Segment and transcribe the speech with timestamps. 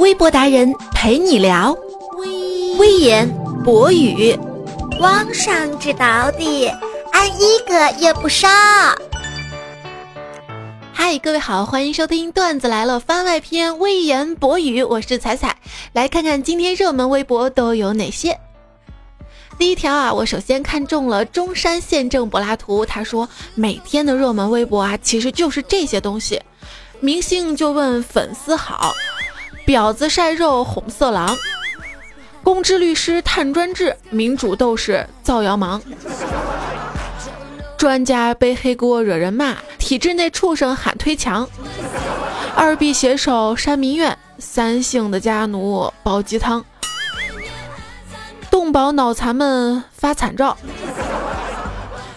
[0.00, 1.76] 微博达人陪你聊，
[2.78, 3.28] 微言
[3.62, 4.34] 博语，
[4.98, 6.68] 网上知道的，
[7.12, 8.48] 俺一个也不少。
[10.90, 15.54] 嗨，各位好，欢迎收听段子来了番外篇微言博语，我是彩彩，
[15.92, 18.40] 来看看今天热门微博都有哪些。
[19.58, 26.40] 第一条啊，我首先看中了中山县政柏拉图，他说每天的热门微博啊，其实就是这些东西，
[27.00, 28.94] 明星就问粉丝好。
[29.66, 31.36] 婊子晒肉哄色狼，
[32.42, 35.80] 公知律师探专制，民主斗士造谣忙，
[37.76, 41.48] 专家背黑锅惹人骂，体制内畜生喊推墙，
[42.56, 46.64] 二 B 携手删民怨，三姓的家奴煲鸡汤，
[48.50, 50.56] 动保脑残们发惨照，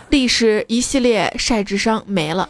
[0.09, 2.49] 历史一系列晒智商没了。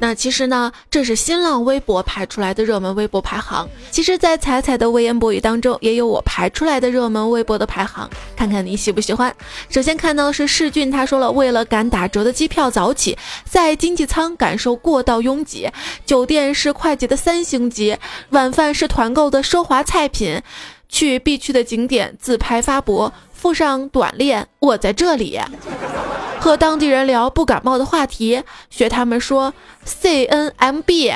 [0.00, 3.68] 那其实呢，这是新浪微博排出来的热门微博排行。
[3.90, 9.34] 其实，在彩彩的微言博语当中，也有我排出来的热门微博的排行，看看你喜不喜欢。
[9.68, 15.68] 首先看到是世俊，他说了，为了赶打折的机票早起，在经济舱感受过道拥挤，
[16.06, 17.96] 酒店是快捷的三星级，
[18.30, 20.40] 晚饭是团购的奢华菜品，
[20.88, 25.40] 去必去的景点自拍发博，附上短链，我在这里。
[26.40, 29.52] 和当地人聊不感冒的话题，学他们说
[29.84, 31.12] C N M B。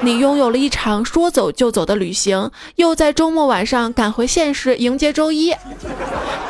[0.00, 5.54] 你拥有了一场说走就走的旅行，又在周末晚上赶回现实迎接周一。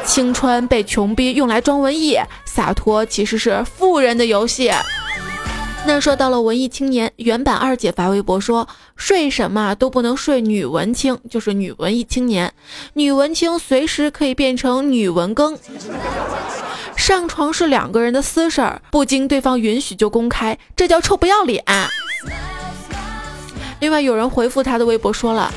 [0.04, 4.70] 青春被穷逼用来装文艺，洒脱其实是富人的游戏。
[5.84, 12.52] 那说到了文艺青年，原版二姐发微博说：睡什么都不能睡女文青，就是女文艺青年。
[12.94, 15.58] 女文青随时可以变成女文更。
[16.96, 21.64] 上床是两个人的私事儿，不经对方允许就公开，这叫臭不要脸。
[23.80, 25.52] 另外有人回复他的微博说了，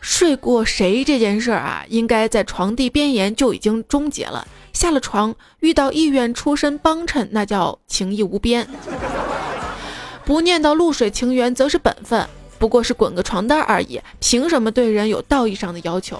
[0.00, 4.46] 睡过谁这件事儿啊，应该在床地边沿就已经终结了。
[4.72, 8.66] 下了床遇到意愿出身帮衬，那叫情义无边。
[10.24, 12.26] 不念叨露水情缘，则是本分。
[12.58, 16.18] 不过是滚个床单而已，凭什么对人有道义上的要求？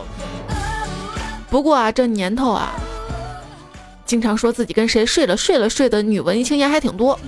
[1.50, 2.72] 不过啊，这年头啊。
[4.12, 7.18] 经常说自己跟谁睡了睡了睡的女文艺青年还挺多。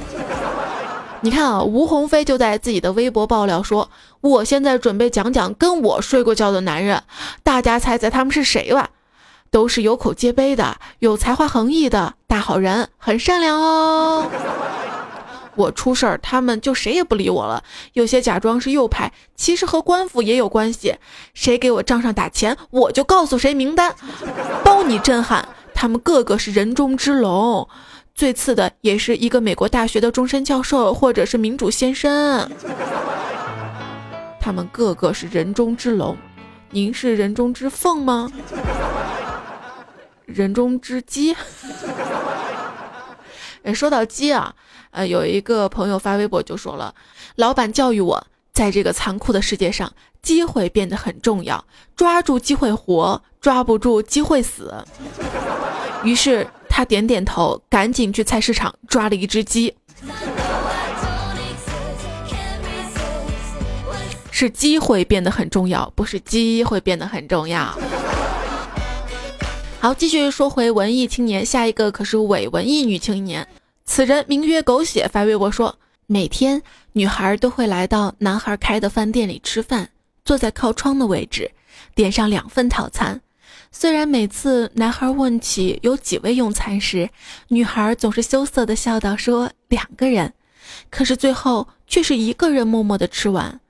[1.22, 3.88] 你看啊，吴鸿飞就在自己的微博爆料说
[4.20, 7.02] ：“我现在准备讲讲跟我睡过觉的男人，
[7.42, 8.90] 大家猜猜他们是谁吧？
[9.50, 14.26] 都是有口皆碑的，有才华横溢的大好人，很善良哦。
[15.54, 17.64] 我出事儿，他们就谁也不理我了。
[17.94, 20.96] 有些假装是右派，其实和官府也有关系。
[21.32, 23.94] 谁给我账上打钱，我就告诉谁名单，
[24.62, 27.68] 包你震撼。”他们个个是人中之龙，
[28.14, 32.50] 最次的也是一个美国大学的终身教授，或者是民主先生。
[34.40, 36.16] 他们个个是人中之龙，
[36.70, 38.30] 您是人中之凤吗？
[40.24, 41.36] 人中之鸡？
[43.74, 44.54] 说到鸡啊，
[44.90, 46.94] 呃，有一个朋友发微博就说了，
[47.36, 49.92] 老板教育我，在这个残酷的世界上，
[50.22, 51.62] 机会变得很重要，
[51.96, 54.72] 抓住机会活，抓不住机会死。
[56.04, 59.74] 于是他点点头，赶紧去菜市场抓了一只鸡。
[64.30, 67.76] 是机会变得很重要，不是机会变得很重要。
[69.80, 73.46] 好，继续说回文艺青年，下一个可是伪文艺女青年。
[73.84, 75.76] 此人名曰狗血，发微博说，
[76.06, 79.90] 每天女孩都会来到男孩开的饭店里吃饭，
[80.24, 81.50] 坐在靠窗的位置，
[81.94, 83.20] 点上两份套餐。
[83.72, 87.08] 虽然每次男孩问起有几位用餐时，
[87.48, 90.32] 女孩总是羞涩的笑道说两个人，
[90.90, 93.60] 可是最后却是一个人默默的吃完。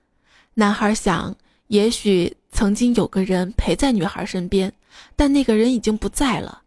[0.54, 1.34] 男孩想，
[1.68, 4.72] 也许曾经有个人陪在女孩身边，
[5.16, 6.62] 但那个人已经不在了。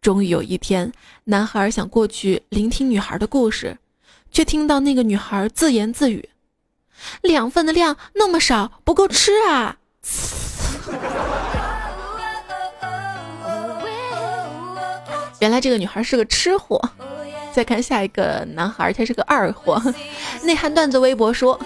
[0.00, 0.92] 终于有一天，
[1.24, 3.76] 男孩想过去聆听女孩的故事，
[4.30, 6.28] 却听到那个女孩自言自语
[7.22, 9.76] ：“两份的量那么少，不够吃啊。
[15.40, 16.80] ”原来这个女孩是个吃货。
[17.52, 19.82] 再看下一个男孩，他是个二货。
[20.42, 21.58] 内涵段子微博说，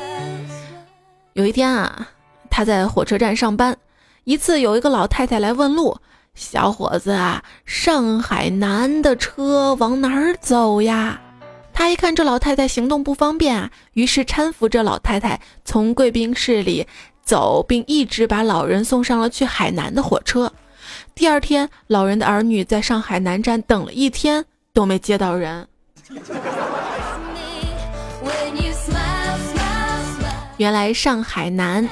[1.32, 2.08] 有一天啊，
[2.48, 3.76] 他在火车站上班，
[4.22, 5.98] 一次有一个老太太来问路
[6.32, 11.20] ：“小伙子啊，上海南的车往哪儿走呀？”
[11.80, 16.86] 他一看这老太太行动不方便啊，于是搀扶着老太太从贵宾室里
[17.22, 20.52] 走，并一直把老人送上了去海南的火车。
[21.14, 24.44] 第二天，老人的儿女在上海南站等了一天
[24.74, 25.66] 都没接到人。
[30.58, 31.88] 原来上海南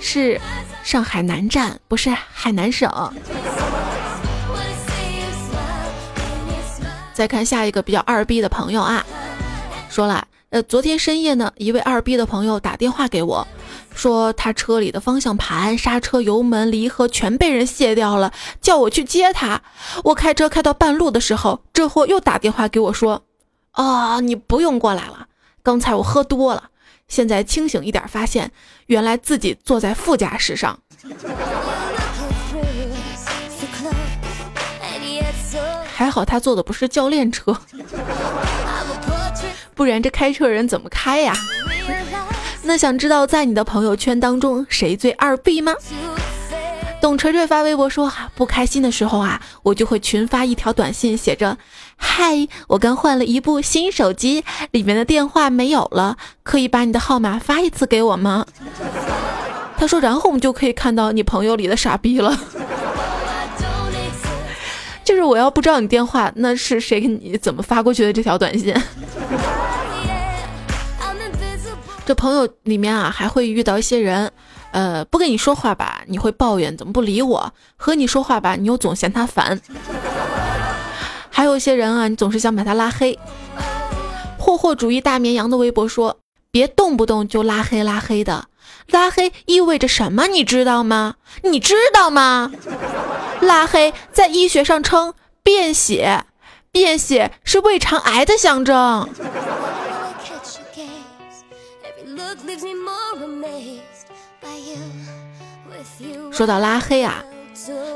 [0.00, 0.40] 是
[0.82, 2.90] 上海南站，不是海南省。
[7.14, 9.04] 再看下一个比较二逼的朋友啊，
[9.88, 13.46] 说了，呃，昨天深夜呢，一位二逼的朋友打电话给我，
[13.94, 19.60] 说他车里的方向盘、刹车、油门、离合全被人卸掉了，叫我去接他。
[20.04, 23.22] 我开车开到半路的时候，这货又打电话给我说，
[23.72, 25.26] 啊，你不用过来了，
[25.62, 26.70] 刚才我喝多了，
[27.08, 28.52] 现在清醒一点，发现
[28.86, 30.78] 原来自己坐在副驾驶上。
[35.92, 37.56] 还好他坐的不是教练车，
[39.78, 41.32] 不然这开车人怎么开呀？
[42.62, 45.72] 那想知道在你的朋友圈当中谁最二逼吗？
[47.00, 51.56] 董锤锤发微博说：不开心的时候啊，我就会群发一条短信，写着
[51.96, 58.44] ：“嗨，我刚换了一部新手机，里面的电话没有了，可以把你的号码发一次给我吗？”
[59.78, 62.36] 他说：“然后我们就可以看到你朋友里的傻逼了。”
[65.04, 68.74] 就是我要不知道你电话，那是谁给你怎么发过去的这条短信？
[72.08, 74.32] 这朋友里面啊，还会遇到一些人，
[74.70, 79.60] 呃，不跟你说话吧，你会抱怨怎么不理我；和你说话吧，你又总嫌他烦。
[81.28, 83.18] 还有一些人啊，你总是想把他拉黑。
[84.38, 86.20] 霍霍主义大绵羊的微博说
[86.50, 88.46] ：“别动不动就拉黑拉黑的，
[88.86, 90.28] 拉黑意味着什么？
[90.28, 91.16] 你知道吗？
[91.42, 92.50] 你知道吗？”
[93.42, 95.12] 拉黑在医学上称
[95.42, 96.24] 便血，
[96.72, 99.06] 便血是胃肠癌的象征。
[106.32, 107.24] 说到拉黑啊，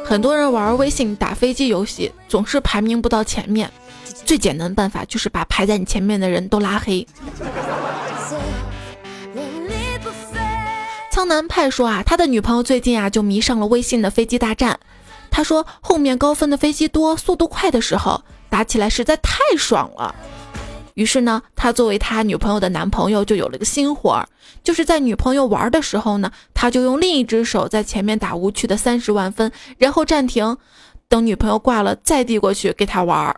[0.04, 3.70] 很多人玩微信打飞机游戏总是排名不到前面，
[4.24, 7.06] 最简单的办法就是把排在你前面的人都拉黑。
[11.10, 14.80] 苍南派说啊，他的女朋友最近啊就迷上了微信的飞机大战。
[15.30, 20.14] 他说：“后面高分的飞机多，速度快的时候，打起来实在太爽了。”
[20.94, 24.26] 于是呢，他作为他女朋友的男朋友就有了个新活儿，
[24.62, 30.56] 就是在女朋友玩的时候呢，他就用另一只手在前面打无趣的三十万分，然后暂停，
[31.08, 33.36] 等女朋友挂了再递过去给他玩儿。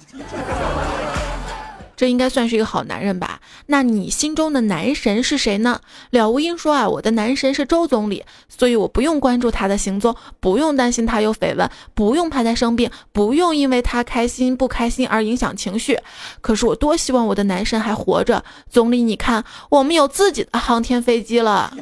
[1.96, 3.40] 这应该算是一个好男人吧？
[3.66, 5.80] 那你心中的男神是谁呢？
[6.10, 15.98] 了无音说啊，我的男神是周总理，所以我不用关注他的行踪，不用担心他有绯闻，不用怕他生病，不用因为他开心不开心而影响情绪。
[16.40, 18.44] 可是我多希望我的男神还活着。
[18.68, 21.72] 总理，你看，我们有自己的航天飞机了。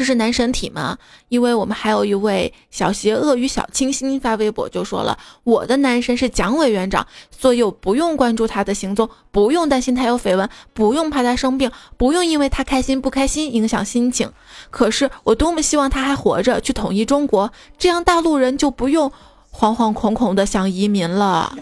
[0.00, 0.96] 这是男神体吗？
[1.28, 14.32] 因为我们还有一位小邪恶与小清新发微博就说了，我的男神是蒋委员长，所以我不用关注他的行踪，不用担心他有绯闻，不用怕他生病，不用因为他开心不开心影响心情。
[14.70, 19.12] 可是我多么希望他还活着，去统一中国，这样大陆人就不用
[19.52, 21.54] 惶惶恐恐的想移民了。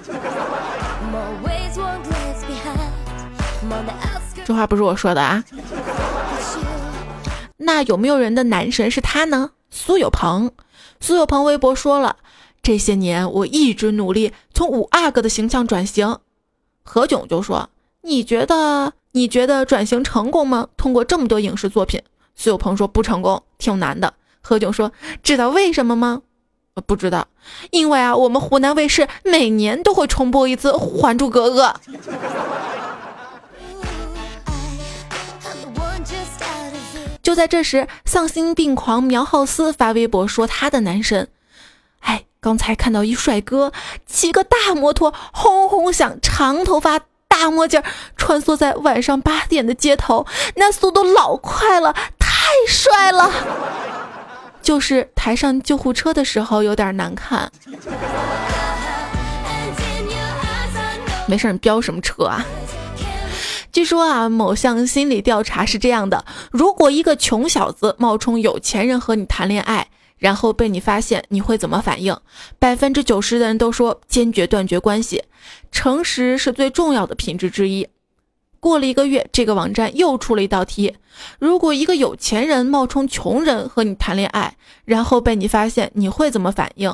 [4.44, 5.42] 这话不是我说的啊。
[7.58, 9.50] 那有没有人的男神是他呢？
[9.70, 10.52] 苏有朋，
[11.00, 12.16] 苏有朋微博说了，
[12.62, 16.18] 这些年我一直努力从五阿哥的形象转型。
[16.82, 17.68] 何炅就说，
[18.02, 20.68] 你觉得你觉得转型成功吗？
[20.76, 22.00] 通过这么多影视作品，
[22.34, 24.14] 苏有朋说不成功，挺难的。
[24.40, 24.92] 何炅说，
[25.22, 26.22] 知道为什么吗？
[26.86, 27.26] 不知道，
[27.72, 31.66] 因为啊，我们湖南卫视每年都会重播一次《还珠格格》。
[37.38, 41.28] 在这时，丧心病狂苗浩斯发微博说他的男神，
[42.00, 43.72] 哎，刚才看到一帅哥
[44.06, 47.80] 骑个大摩托，轰轰响，长头发，大墨镜，
[48.16, 50.26] 穿梭在晚上八点的街头，
[50.56, 53.30] 那速度老快了，太帅了。
[54.60, 57.52] 就是抬上救护车的时候有点难看。
[61.28, 62.44] 没事，你飙什么车啊？
[63.78, 72.16] 据说啊，某项心理调查是这样的：如果一个穷小子冒充有钱人和你谈恋爱，然后被你发现，你会怎么反应？
[72.58, 75.22] 百分之九十的人都说坚决断绝关系。
[75.70, 77.86] 诚实是最重要的品质之一。
[78.58, 80.96] 过了一个月，这个网站又出了一道题：
[81.38, 84.56] 如果一个有钱人冒充穷人和你谈恋爱，
[84.86, 86.92] 然后被你发现，你会怎么反应？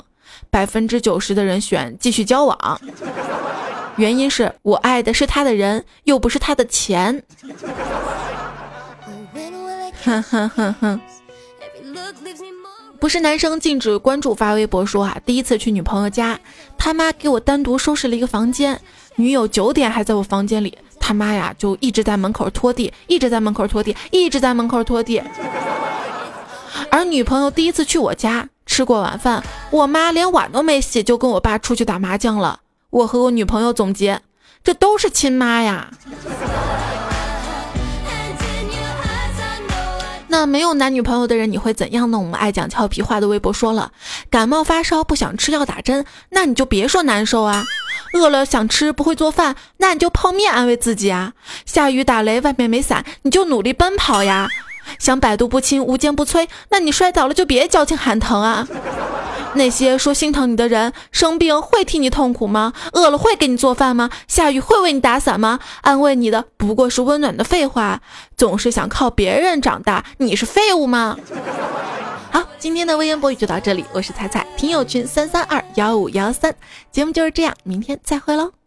[0.51, 2.79] 百分之九十的人选继续交往。
[3.97, 7.23] 原因是我爱的是他的人，又不是他的钱。
[10.05, 11.01] 哼哼哼哼，
[13.01, 16.39] 不是男生禁止关注发微博说啊，第一次去女朋友家，
[16.77, 18.81] 他妈给我单独收拾了一个房间，
[19.17, 20.77] 女友九点还在我房间里。
[21.01, 25.23] 他妈呀就一直在门口拖地，一直在门口拖地，一直在门口拖地。
[26.91, 32.61] 而女朋友第一次去我家吃过晚饭，我妈连碗都没洗就跟我爸出去打麻将了。
[32.95, 34.21] 我和我女朋友总结，
[34.63, 35.91] 这都是亲妈呀。
[40.29, 42.19] 那没有男女朋友的人你会怎样呢？
[42.19, 43.91] 我们爱讲俏皮话的微博说了，
[44.31, 47.65] 感冒发烧不想吃药打针，那你就别说难受啊。
[48.13, 51.33] 饿了想吃不会做饭，那你就泡面安慰自己啊。
[51.67, 54.49] 下雨打雷外面没伞，你就努力奔跑呀。
[55.01, 58.69] 想百毒不侵无坚不摧，那你摔倒了就别矫情喊疼啊。
[59.55, 62.73] 那些说心疼你的人，生病会替你痛苦吗？
[62.93, 64.11] 饿了会给你做饭吗？
[64.27, 65.61] 下雨会为你打伞吗？
[65.83, 68.03] 安慰你的不过是温暖的废话。
[68.37, 71.17] 总是想靠别人长大，你是废物吗？
[72.33, 76.55] 好，今天的微言博语就到这里，我是彩彩，听友群三三二幺五幺三，
[76.91, 78.64] 节目就是这样，明天再会喽。